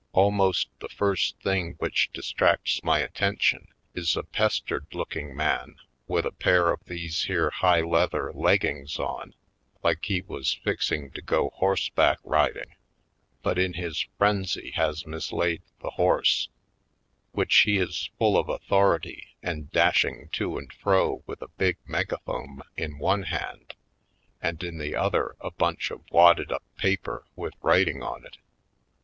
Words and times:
Almost 0.13 0.69
the 0.79 0.89
first 0.89 1.39
thing 1.43 1.73
which 1.77 2.09
distracts 2.11 2.83
my 2.83 2.97
attention 2.97 3.67
is 3.93 4.17
a 4.17 4.23
pestered 4.23 4.87
looking 4.93 5.35
man 5.35 5.75
with 6.07 6.25
a 6.25 6.31
pair 6.31 6.71
of 6.71 6.83
these 6.85 7.25
here 7.25 7.51
high 7.51 7.81
leather 7.81 8.33
leggings 8.33 8.97
on, 8.97 9.35
like 9.83 10.03
he 10.05 10.21
was 10.21 10.55
fixing 10.63 11.11
to 11.11 11.21
go 11.21 11.51
horse 11.51 11.89
back 11.89 12.17
riding 12.23 12.73
but 13.43 13.59
in 13.59 13.73
his 13.73 14.07
frenzy 14.17 14.71
has 14.71 15.05
mislaid 15.05 15.61
the 15.81 15.91
horse; 15.91 16.49
which 17.33 17.55
he 17.57 17.77
is 17.77 18.09
full 18.17 18.39
of 18.39 18.49
authority 18.49 19.27
and 19.43 19.71
dashing 19.71 20.29
to 20.31 20.57
and 20.57 20.73
fro 20.73 21.21
with 21.27 21.43
a 21.43 21.47
big 21.47 21.77
megaphome 21.85 22.63
in 22.75 22.97
one 22.97 23.21
hand 23.21 23.75
and 24.41 24.63
in 24.63 24.79
the 24.79 24.95
other 24.95 25.35
a 25.41 25.51
bunch 25.51 25.91
of 25.91 26.01
wadded 26.09 26.51
up 26.51 26.63
paper 26.75 27.27
with 27.35 27.53
writing 27.61 28.01
on 28.01 28.25
it. 28.25 28.37